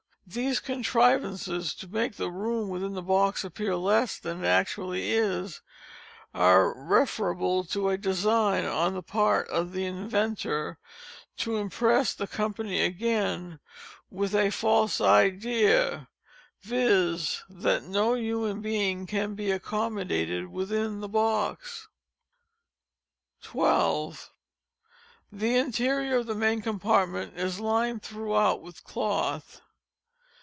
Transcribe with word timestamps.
These 0.27 0.61
contrivances 0.61 1.73
to 1.73 1.89
make 1.89 2.15
the 2.15 2.31
room 2.31 2.69
within 2.69 2.93
the 2.93 3.01
box 3.01 3.43
appear 3.43 3.75
less 3.75 4.17
than 4.17 4.45
it 4.45 4.47
actually 4.47 5.11
is, 5.11 5.59
are 6.33 6.73
referrible 6.73 7.69
to 7.71 7.89
a 7.89 7.97
design 7.97 8.63
on 8.63 8.93
the 8.93 9.03
part 9.03 9.49
of 9.49 9.73
the 9.73 9.83
inventor, 9.85 10.77
to 11.35 11.57
impress 11.57 12.13
the 12.13 12.27
company 12.27 12.79
again 12.81 13.59
with 14.09 14.33
a 14.33 14.51
false 14.51 15.01
idea, 15.01 16.07
viz. 16.61 17.41
that 17.49 17.83
no 17.83 18.13
human 18.13 18.61
being 18.61 19.05
can 19.05 19.35
be 19.35 19.51
accommodated 19.51 20.47
within 20.47 21.01
the 21.01 21.09
box. 21.09 21.89
12. 23.43 24.31
The 25.29 25.57
interior 25.57 26.19
of 26.19 26.25
the 26.27 26.35
main 26.35 26.61
compartment 26.61 27.35
is 27.37 27.59
lined 27.59 28.01
throughout 28.01 28.61
with 28.61 28.85
_cloth. 28.85 29.59